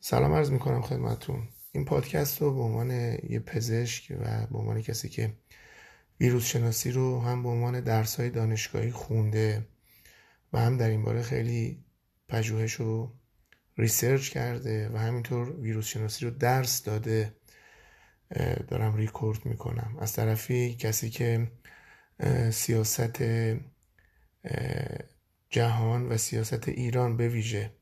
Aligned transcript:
سلام 0.00 0.32
عرض 0.32 0.50
می‌کنم 0.50 0.82
خدمتون 0.82 1.48
این 1.72 1.84
پادکست 1.84 2.42
رو 2.42 2.54
به 2.54 2.60
عنوان 2.60 2.90
یه 3.28 3.40
پزشک 3.46 4.16
و 4.20 4.46
به 4.46 4.58
عنوان 4.58 4.82
کسی 4.82 5.08
که 5.08 5.34
ویروس 6.20 6.44
شناسی 6.46 6.90
رو 6.90 7.20
هم 7.20 7.42
به 7.42 7.48
عنوان 7.48 7.80
درس 7.80 8.20
های 8.20 8.30
دانشگاهی 8.30 8.90
خونده 8.90 9.68
و 10.52 10.58
هم 10.58 10.76
در 10.76 10.88
این 10.88 11.02
باره 11.02 11.22
خیلی 11.22 11.84
پژوهش 12.28 12.72
و 12.72 13.14
research 13.78 14.28
کرده 14.28 14.88
و 14.88 14.96
همینطور 14.96 15.60
ویروس 15.60 15.86
شناسی 15.86 16.24
رو 16.24 16.30
درس 16.30 16.82
داده 16.82 17.36
دارم 18.68 18.96
ریکورد 18.96 19.46
می‌کنم. 19.46 19.96
از 20.00 20.12
طرفی 20.12 20.74
کسی 20.74 21.10
که 21.10 21.52
سیاست 22.50 23.22
جهان 25.50 26.08
و 26.08 26.16
سیاست 26.16 26.68
ایران 26.68 27.16
به 27.16 27.28
ویژه 27.28 27.77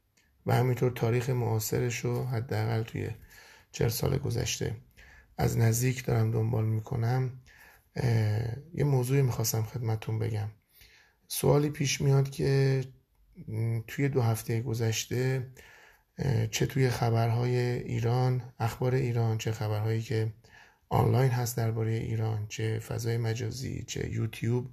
و 0.47 0.55
همینطور 0.55 0.91
تاریخ 0.91 1.31
معاصرش 1.31 1.99
رو 1.99 2.25
حداقل 2.25 2.83
توی 2.83 3.11
چهل 3.73 3.89
سال 3.89 4.19
گذشته 4.19 4.77
از 5.39 5.59
نزدیک 5.59 6.05
دارم 6.05 6.31
دنبال 6.31 6.67
می‌کنم. 6.67 7.41
یه 8.75 8.85
موضوعی 8.85 9.23
می‌خواستم 9.23 9.63
خدمتون 9.63 10.19
بگم. 10.19 10.49
سوالی 11.29 11.71
پیش 11.71 12.01
میاد 12.01 12.31
که 12.31 12.85
توی 13.87 14.09
دو 14.09 14.23
هفته 14.23 14.61
گذشته 14.61 15.51
چه 16.51 16.67
توی 16.67 16.91
خبرهای 16.91 17.57
ایران 17.59 18.53
اخبار 18.59 18.95
ایران 18.95 19.39
چه 19.39 19.53
خبرهایی 19.53 20.03
که 20.03 20.33
آنلاین 20.89 21.31
هست 21.31 21.57
درباره 21.57 21.93
ایران 21.93 22.47
چه 22.49 22.79
فضای 22.79 23.17
مجازی 23.17 23.85
چه 23.89 24.11
یوتیوب 24.11 24.71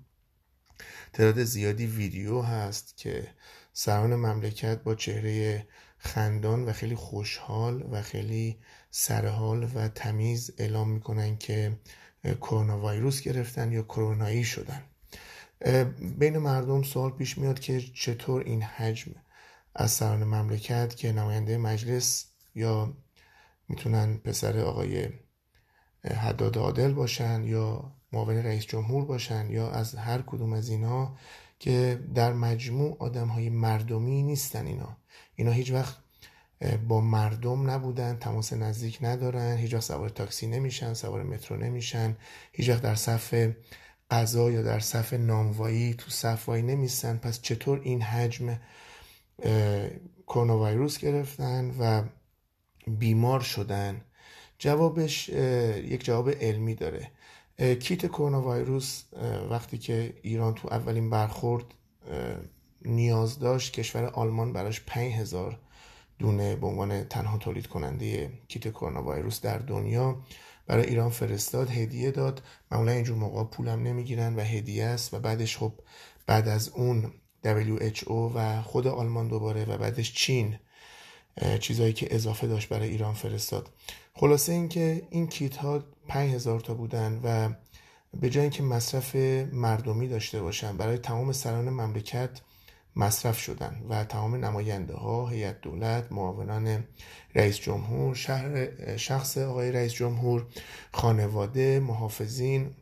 تعداد 1.13 1.43
زیادی 1.43 1.85
ویدیو 1.85 2.41
هست 2.41 2.97
که 2.97 3.27
سران 3.73 4.15
مملکت 4.15 4.83
با 4.83 4.95
چهره 4.95 5.67
خندان 5.97 6.65
و 6.65 6.73
خیلی 6.73 6.95
خوشحال 6.95 7.87
و 7.91 8.01
خیلی 8.01 8.59
سرحال 8.89 9.69
و 9.75 9.87
تمیز 9.87 10.51
اعلام 10.57 10.89
می‌کنن 10.89 11.37
که 11.37 11.79
کرونا 12.23 12.87
ویروس 12.87 13.21
گرفتن 13.21 13.71
یا 13.71 13.83
کرونایی 13.83 14.43
شدن. 14.43 14.83
بین 16.19 16.37
مردم 16.37 16.83
سوال 16.83 17.11
پیش 17.11 17.37
میاد 17.37 17.59
که 17.59 17.81
چطور 17.81 18.43
این 18.43 18.61
حجم 18.61 19.11
از 19.75 19.91
سران 19.91 20.23
مملکت 20.23 20.95
که 20.95 21.11
نماینده 21.11 21.57
مجلس 21.57 22.25
یا 22.55 22.97
می‌تونن 23.67 24.17
پسر 24.17 24.59
آقای 24.59 25.09
حداد 26.03 26.57
عادل 26.57 26.93
باشن 26.93 27.43
یا 27.43 27.95
معاون 28.11 28.35
رئیس 28.35 28.65
جمهور 28.65 29.05
باشن 29.05 29.49
یا 29.49 29.71
از 29.71 29.95
هر 29.95 30.21
کدوم 30.21 30.53
از 30.53 30.69
اینا 30.69 31.17
که 31.63 31.99
در 32.15 32.33
مجموع 32.33 32.97
آدم 32.99 33.27
های 33.27 33.49
مردمی 33.49 34.23
نیستن 34.23 34.67
اینا. 34.67 34.97
اینا 35.35 35.51
هیچ 35.51 35.71
وقت 35.71 35.97
با 36.87 37.01
مردم 37.01 37.69
نبودن 37.69 38.17
تماس 38.17 38.53
نزدیک 38.53 38.97
ندارن 39.01 39.57
هیچ 39.57 39.73
وقت 39.73 39.83
سوار 39.83 40.09
تاکسی 40.09 40.47
نمیشن 40.47 40.93
سوار 40.93 41.23
مترو 41.23 41.57
نمیشن 41.57 42.17
هیچ 42.51 42.69
وقت 42.69 42.81
در 42.81 42.95
صف 42.95 43.49
غذا 44.11 44.51
یا 44.51 44.61
در 44.61 44.79
صف 44.79 45.13
ناموایی 45.13 45.93
تو 45.93 46.11
صف 46.11 46.49
وایی 46.49 46.63
نمیستن. 46.63 47.17
پس 47.17 47.41
چطور 47.41 47.81
این 47.83 48.01
حجم 48.01 48.59
کرونا 50.27 50.63
ویروس 50.63 50.97
گرفتن 50.97 51.75
و 51.79 52.03
بیمار 52.87 53.39
شدن؟ 53.39 54.01
جوابش 54.57 55.29
یک 55.29 56.05
جواب 56.05 56.29
علمی 56.29 56.75
داره. 56.75 57.11
کیت 57.63 58.05
کرونا 58.05 58.51
ویروس 58.51 59.03
وقتی 59.49 59.77
که 59.77 60.13
ایران 60.21 60.53
تو 60.53 60.67
اولین 60.67 61.09
برخورد 61.09 61.65
نیاز 62.85 63.39
داشت 63.39 63.73
کشور 63.73 64.05
آلمان 64.05 64.53
براش 64.53 64.81
5000 64.81 65.59
دونه 66.19 66.55
به 66.55 66.67
عنوان 66.67 67.03
تنها 67.03 67.37
تولید 67.37 67.67
کننده 67.67 68.31
کیت 68.47 68.67
کرونا 68.71 69.11
ویروس 69.11 69.41
در 69.41 69.57
دنیا 69.57 70.21
برای 70.67 70.85
ایران 70.85 71.09
فرستاد 71.09 71.69
هدیه 71.69 72.11
داد. 72.11 72.41
معمولا 72.71 72.91
اینجور 72.91 73.17
موقع 73.17 73.43
پولم 73.43 73.83
نمی‌گیرن 73.83 74.35
و 74.35 74.39
هدیه 74.39 74.85
است 74.85 75.13
و 75.13 75.19
بعدش 75.19 75.57
خب 75.57 75.73
بعد 76.27 76.47
از 76.47 76.69
اون 76.69 77.11
WHO 77.43 78.11
و 78.35 78.61
خود 78.61 78.87
آلمان 78.87 79.27
دوباره 79.27 79.65
و 79.65 79.77
بعدش 79.77 80.13
چین 80.13 80.55
چیزایی 81.59 81.93
که 81.93 82.15
اضافه 82.15 82.47
داشت 82.47 82.69
برای 82.69 82.89
ایران 82.89 83.13
فرستاد. 83.13 83.69
خلاصه 84.13 84.51
اینکه 84.51 85.07
این 85.09 85.27
کیت 85.27 85.57
ها 85.57 85.83
5000 86.07 86.59
تا 86.59 86.73
بودن 86.73 87.19
و 87.23 87.49
به 88.21 88.29
جای 88.29 88.41
اینکه 88.41 88.63
مصرف 88.63 89.15
مردمی 89.53 90.07
داشته 90.07 90.41
باشن 90.41 90.77
برای 90.77 90.97
تمام 90.97 91.31
سران 91.31 91.69
مملکت 91.69 92.41
مصرف 92.95 93.39
شدن 93.39 93.81
و 93.89 94.03
تمام 94.03 94.35
نماینده 94.35 94.93
ها 94.93 95.27
هیئت 95.27 95.61
دولت 95.61 96.11
معاونان 96.11 96.83
رئیس 97.35 97.57
جمهور 97.59 98.15
شهر 98.15 98.67
شخص 98.97 99.37
آقای 99.37 99.71
رئیس 99.71 99.93
جمهور 99.93 100.45
خانواده 100.93 101.79
محافظین 101.79 102.75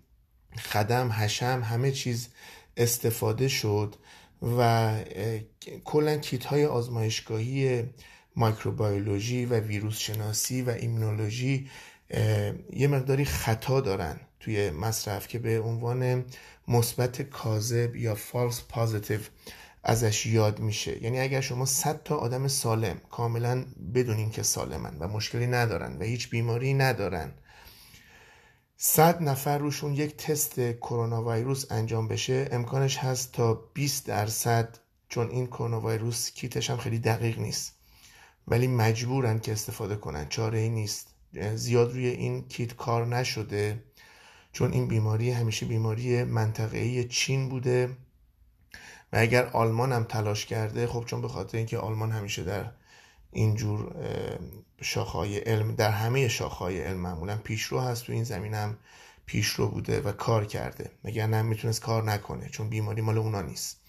خدم 0.57 1.11
حشم 1.11 1.61
همه 1.65 1.91
چیز 1.91 2.27
استفاده 2.77 3.47
شد 3.47 3.95
و 4.57 4.93
کلا 5.85 6.17
کیت 6.17 6.45
های 6.45 6.65
آزمایشگاهی 6.65 7.83
مایکروبیولوژی 8.35 9.45
و 9.45 9.59
ویروس 9.59 9.97
شناسی 9.97 10.61
و 10.61 10.69
ایمونولوژی 10.69 11.69
یه 12.73 12.87
مقداری 12.87 13.25
خطا 13.25 13.81
دارن 13.81 14.19
توی 14.39 14.69
مصرف 14.69 15.27
که 15.27 15.39
به 15.39 15.61
عنوان 15.61 16.25
مثبت 16.67 17.21
کاذب 17.21 17.95
یا 17.95 18.15
فالس 18.15 18.61
پازیتیو 18.69 19.19
ازش 19.83 20.25
یاد 20.25 20.59
میشه. 20.59 21.03
یعنی 21.03 21.19
اگر 21.19 21.41
شما 21.41 21.65
100 21.65 22.03
تا 22.03 22.15
آدم 22.15 22.47
سالم 22.47 23.01
کاملا 23.09 23.65
بدونین 23.93 24.29
که 24.29 24.43
سالمن 24.43 24.97
و 24.99 25.07
مشکلی 25.07 25.47
ندارن 25.47 25.97
و 25.97 26.03
هیچ 26.03 26.29
بیماری 26.29 26.73
ندارن 26.73 27.31
صد 28.77 29.23
نفر 29.23 29.57
روشون 29.57 29.93
یک 29.93 30.17
تست 30.17 30.59
کرونا 30.71 31.23
ویروس 31.23 31.71
انجام 31.71 32.07
بشه 32.07 32.49
امکانش 32.51 32.97
هست 32.97 33.31
تا 33.31 33.53
20 33.53 34.05
درصد 34.05 34.77
چون 35.09 35.29
این 35.29 35.47
کرونا 35.47 35.81
ویروس 35.81 36.31
کیتش 36.31 36.69
هم 36.69 36.77
خیلی 36.77 36.99
دقیق 36.99 37.39
نیست. 37.39 37.80
ولی 38.47 38.67
مجبورن 38.67 39.39
که 39.39 39.51
استفاده 39.51 39.95
کنن. 39.95 40.29
چاره 40.29 40.59
ای 40.59 40.69
نیست. 40.69 41.07
زیاد 41.55 41.93
روی 41.93 42.07
این 42.07 42.47
کیت 42.47 42.75
کار 42.75 43.07
نشده 43.07 43.83
چون 44.53 44.71
این 44.71 44.87
بیماری 44.87 45.31
همیشه 45.31 45.65
بیماری 45.65 46.23
منطقه‌ای 46.23 47.03
چین 47.03 47.49
بوده. 47.49 47.97
و 49.13 49.17
اگر 49.17 49.45
آلمان 49.45 49.91
هم 49.91 50.03
تلاش 50.03 50.45
کرده 50.45 50.87
خب 50.87 51.03
چون 51.05 51.21
به 51.21 51.27
خاطر 51.27 51.57
اینکه 51.57 51.77
آلمان 51.77 52.11
همیشه 52.11 52.43
در 52.43 52.71
اینجور 53.31 53.95
شاخهای 54.81 55.37
علم 55.37 55.75
در 55.75 55.91
همه 55.91 56.27
شاخهای 56.27 56.81
علم 56.81 56.99
معمولا 56.99 57.37
پیشرو 57.37 57.79
هست 57.79 58.05
تو 58.05 58.11
این 58.11 58.23
زمین 58.23 58.53
هم 58.53 58.77
پیشرو 59.25 59.67
بوده 59.67 60.01
و 60.01 60.11
کار 60.11 60.45
کرده. 60.45 60.91
مگر 61.03 61.27
نه 61.27 61.41
می‌تونست 61.41 61.81
کار 61.81 62.03
نکنه 62.03 62.49
چون 62.49 62.69
بیماری 62.69 63.01
مال 63.01 63.17
اونا 63.17 63.41
نیست. 63.41 63.79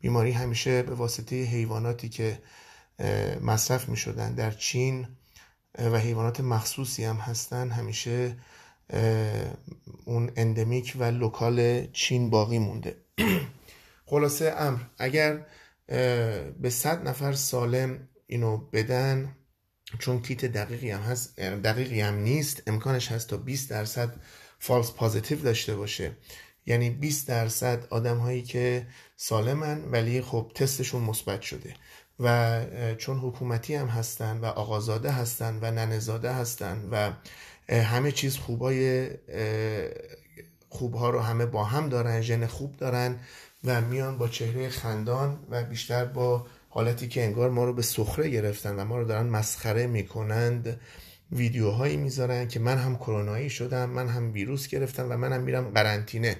بیماری 0.00 0.32
همیشه 0.32 0.82
به 0.82 0.94
واسطه 0.94 1.44
حیواناتی 1.44 2.08
که 2.08 2.38
مصرف 3.40 3.88
می‌شدن. 3.88 4.34
در 4.34 4.50
چین 4.50 5.08
و 5.78 5.98
حیوانات 5.98 6.40
مخصوصی 6.40 7.04
هم 7.04 7.16
هستن. 7.16 7.70
همیشه 7.70 8.36
اون 10.04 10.30
endemic 10.36 10.96
و 10.98 11.04
local 11.04 11.86
چین 11.86 12.30
باقی 12.30 12.58
مونده. 12.58 12.96
خلاصه 14.10 14.54
امر 14.58 14.80
اگر 14.98 15.46
به 16.60 16.70
صد 16.70 17.08
نفر 17.08 17.32
سالم 17.32 18.08
اینو 18.26 18.56
بدن 18.56 19.36
چون 19.98 20.22
کیت 20.22 20.44
دقیقی 20.44 20.90
هم 20.90 21.00
هست 21.00 21.40
دقیقی 21.40 22.00
هم 22.00 22.14
نیست 22.14 22.62
امکانش 22.66 23.12
هست 23.12 23.28
تا 23.28 23.36
20 23.36 23.70
درصد 23.70 24.14
false 24.58 24.92
positive 24.92 25.38
داشته 25.38 25.76
باشه. 25.76 26.16
یعنی 26.66 26.90
20 26.90 27.28
درصد 27.28 27.86
آدم 27.90 28.18
هایی 28.18 28.42
که 28.42 28.86
سالمن 29.16 29.84
ولی 29.84 30.22
خب 30.22 30.52
تستشون 30.54 31.02
مثبت 31.02 31.42
شده. 31.42 31.74
و 32.20 32.60
چون 32.98 33.18
حکومتی 33.18 33.74
هم 33.74 33.86
هستن 33.86 34.38
و 34.38 34.44
آقازاده 34.44 35.10
هستن 35.10 35.58
و 35.62 35.70
ننزاده 35.70 36.32
هستن 36.32 36.88
و 36.90 37.12
همه 37.74 38.12
چیز 38.12 38.36
خوبای 38.36 39.10
خوبها 40.68 41.10
رو 41.10 41.20
همه 41.20 41.46
با 41.46 41.64
هم 41.64 41.88
دارن 41.88 42.20
ژن 42.20 42.46
خوب 42.46 42.76
دارن 42.76 43.16
و 43.64 43.80
میان 43.80 44.18
با 44.18 44.28
چهره 44.28 44.68
خندان 44.68 45.38
و 45.50 45.62
بیشتر 45.64 46.04
با 46.04 46.46
حالتی 46.68 47.08
که 47.08 47.24
انگار 47.24 47.50
ما 47.50 47.64
رو 47.64 47.72
به 47.72 47.82
سخره 47.82 48.28
گرفتن 48.28 48.76
و 48.76 48.84
ما 48.84 48.98
رو 48.98 49.04
دارن 49.04 49.26
مسخره 49.26 49.86
می‌کنند 49.86 50.80
ویدیوهایی 51.32 51.96
می‌ذارن 51.96 52.48
که 52.48 52.60
من 52.60 52.78
هم 52.78 52.96
کرونایی 52.96 53.50
شدم 53.50 53.90
من 53.90 54.08
هم 54.08 54.32
ویروس 54.32 54.68
گرفتم 54.68 55.06
و 55.10 55.16
منم 55.16 55.40
میرم 55.40 55.70
قرنطینه. 55.70 56.36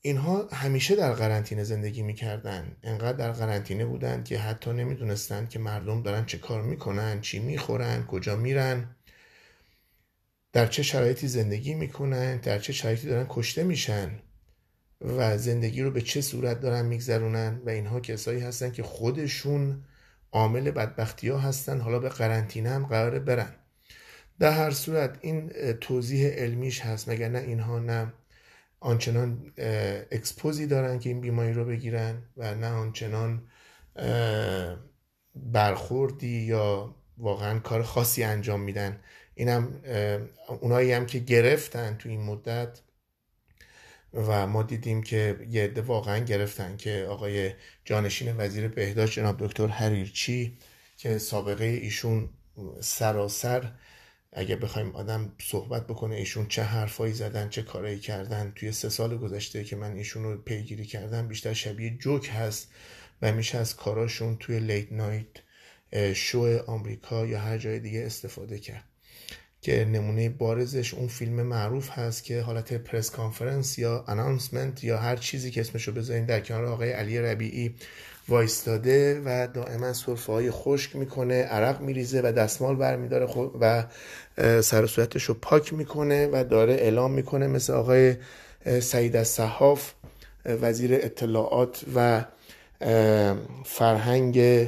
اینها 0.00 0.48
همیشه 0.52 0.96
در 0.96 1.12
قرنطینه 1.12 1.64
زندگی 1.64 2.02
می‌کردن. 2.02 2.76
انقدر 2.82 3.12
در 3.12 3.32
قرنطینه 3.32 3.84
بودن 3.84 4.24
که 4.24 4.38
حتی 4.38 4.72
نمی‌دونستن 4.72 5.46
که 5.46 5.58
مردم 5.58 6.02
دارن 6.02 6.24
چه 6.24 6.38
کار 6.38 6.62
می‌کنن 6.62 7.20
چی 7.20 7.38
می‌خورن 7.38 8.06
کجا 8.06 8.36
میرن. 8.36 8.96
در 10.52 10.66
چه 10.66 10.82
شرایطی 10.82 11.28
زندگی 11.28 11.74
می‌کنن 11.74 12.36
در 12.36 12.58
چه 12.58 12.72
شرایطی 12.72 13.08
دارن 13.08 13.26
کشته 13.28 13.62
میشن 13.64 14.10
و 15.00 15.38
زندگی 15.38 15.82
رو 15.82 15.90
به 15.90 16.00
چه 16.00 16.20
صورت 16.20 16.60
دارن 16.60 16.86
میگذرونن 16.86 17.60
و 17.66 17.70
اینها 17.70 18.00
کسایی 18.00 18.40
هستن 18.40 18.70
که 18.70 18.82
خودشون 18.82 19.84
عامل 20.32 20.70
بدبختی 20.70 21.28
ها 21.28 21.38
هستن. 21.38 21.80
حالا 21.80 21.98
به 21.98 22.08
قرنطینه 22.08 22.70
هم 22.70 22.86
قراره 22.86 23.18
برن. 23.18 23.52
در 24.38 24.50
هر 24.50 24.70
صورت 24.70 25.18
این 25.20 25.48
توضیح 25.72 26.28
علمیش 26.28 26.80
هست 26.80 27.08
مگر 27.08 27.28
نه 27.28 27.38
اینها 27.38 27.78
نه. 27.78 28.12
آنچنان 28.80 29.52
اکسپوزی 30.10 30.66
دارن 30.66 30.98
که 30.98 31.08
این 31.08 31.20
بیماری 31.20 31.52
رو 31.52 31.64
بگیرن 31.64 32.22
و 32.36 32.54
نه 32.54 32.66
آنچنان 32.66 33.42
برخوردی 35.34 36.40
یا 36.40 36.94
واقعا 37.18 37.58
کار 37.58 37.82
خاصی 37.82 38.22
انجام 38.22 38.60
میدن. 38.60 39.00
اینم 39.34 39.80
اونایی 40.60 40.92
هم 40.92 41.06
که 41.06 41.18
گرفتن 41.18 41.96
تو 41.96 42.08
این 42.08 42.20
مدت 42.20 42.80
و 44.14 44.46
ما 44.46 44.62
دیدیم 44.62 45.02
که 45.02 45.46
یه 45.50 45.64
عده 45.64 45.80
واقعا 45.80 46.18
گرفتن 46.18 46.76
که 46.76 47.06
آقای 47.10 47.52
جانشین 47.84 48.36
وزیر 48.36 48.68
بهداشت 48.68 49.14
جناب 49.14 49.46
دکتر 49.46 49.66
حریرچی 49.66 50.58
که 50.96 51.18
سابقه 51.18 51.64
ایشون 51.64 52.28
سراسر 52.80 53.72
اگه 54.38 54.56
بخوایم 54.56 54.96
آدم 54.96 55.32
صحبت 55.38 55.86
بکنه 55.86 56.14
ایشون 56.14 56.46
چه 56.46 56.62
حرفایی 56.62 57.12
زدن 57.12 57.48
چه 57.48 57.62
کارایی 57.62 57.98
کردن 57.98 58.52
توی 58.56 58.72
سه 58.72 58.88
سال 58.88 59.16
گذشته 59.16 59.64
که 59.64 59.76
من 59.76 59.92
ایشون 59.92 60.22
رو 60.22 60.36
پیگیری 60.36 60.86
کردم 60.86 61.28
بیشتر 61.28 61.52
شبیه 61.52 61.90
جوک 61.98 62.30
هست 62.34 62.68
و 63.22 63.32
میشه 63.32 63.58
از 63.58 63.76
کاراشون 63.76 64.36
توی 64.36 64.60
late 64.60 64.92
night 64.92 65.26
show 66.14 66.58
آمریکا 66.66 67.26
یا 67.26 67.40
هر 67.40 67.58
جای 67.58 67.80
دیگه 67.80 68.02
استفاده 68.06 68.58
کرد. 68.58 68.84
که 69.62 69.84
نمونه 69.84 70.28
بارزش 70.28 70.94
اون 70.94 71.08
فیلم 71.08 71.42
معروف 71.42 71.90
هست 71.90 72.24
که 72.24 72.42
حالت 72.42 72.72
press 72.72 73.10
conference 73.10 73.78
یا 73.78 74.04
announcement 74.08 74.84
یا 74.84 74.98
هر 74.98 75.16
چیزی 75.16 75.50
که 75.50 75.60
اسمشو 75.60 75.92
بذارین 75.92 76.24
در 76.24 76.40
کنار 76.40 76.64
آقای 76.64 76.92
علی 76.92 77.18
ربیعی 77.18 77.74
وایستاده 78.28 79.22
و 79.24 79.48
دائما 79.54 79.92
سرفه 79.92 80.32
های 80.32 80.50
خشک 80.50 80.96
می‌کنه 80.96 81.42
عرق 81.42 81.80
میریزه 81.80 82.20
و 82.24 82.32
دستمال 82.32 82.76
برمیداره 82.76 83.26
و 83.60 83.84
سر 84.62 84.86
صورتش 84.86 85.24
رو 85.24 85.34
پاک 85.34 85.72
می‌کنه 85.72 86.28
و 86.32 86.44
داره 86.44 86.72
اعلام 86.72 87.10
می‌کنه 87.10 87.46
مثل 87.46 87.72
آقای 87.72 88.16
سعید 88.80 89.22
صحاف 89.22 89.92
وزیر 90.46 90.94
اطلاعات 90.94 91.84
و 91.94 92.24
فرهنگ 93.64 94.66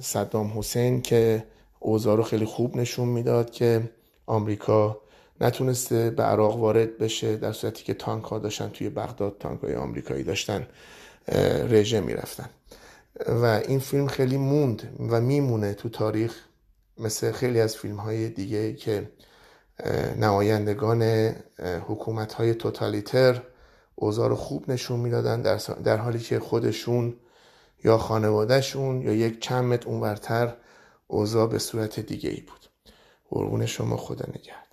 صدام 0.00 0.58
حسین 0.58 1.02
که 1.02 1.44
اوضاع 1.80 2.16
رو 2.16 2.22
خیلی 2.22 2.44
خوب 2.44 2.76
نشون 2.76 3.08
می‌داد 3.08 3.50
که 3.50 3.82
آمریکا 4.26 5.00
نتونسته 5.40 6.10
به 6.10 6.22
عراق 6.22 6.56
وارد 6.56 6.98
بشه 6.98 7.36
در 7.36 7.52
صورتی 7.52 7.84
که 7.84 7.94
تانک 7.94 8.24
ها 8.24 8.38
داشتن 8.38 8.68
توی 8.68 8.88
بغداد 8.88 9.36
تانک 9.40 9.60
های 9.60 9.74
آمریکایی 9.74 10.22
داشتن. 10.22 10.66
رژه 11.68 12.00
می‌رفتن. 12.00 12.50
و 13.26 13.44
این 13.44 13.78
فیلم 13.78 14.06
خیلی 14.06 14.36
موند 14.36 14.96
و 15.10 15.20
میمونه 15.20 15.74
تو 15.74 15.88
تاریخ 15.88 16.44
مثل 16.98 17.32
خیلی 17.32 17.60
از 17.60 17.76
فیلم 17.76 17.96
های 17.96 18.28
دیگه 18.28 18.74
که 18.74 19.10
نمایندگان 20.16 21.02
حکومت 21.88 22.32
های 22.32 22.54
توتالیتر 22.54 23.42
اوضاع 23.94 24.34
خوب 24.34 24.70
نشون 24.70 25.00
می‌دادن 25.00 25.42
در, 25.42 25.56
در 25.84 25.96
حالی 25.96 26.18
که 26.18 26.40
خودشون 26.40 27.16
یا 27.84 27.98
خانوادهشون 27.98 29.02
یا 29.02 29.12
یک 29.12 29.40
چند 29.40 29.64
متر 29.64 29.88
اونورتر 29.88 30.56
اوضاع 31.06 31.48
به 31.48 31.58
صورت 31.58 32.00
دیگه 32.00 32.30
ای 32.30 32.40
بود. 32.40 32.66
قربون 33.30 33.66
شما 33.66 33.96
خدا 33.96 34.24
نگهد 34.28 34.65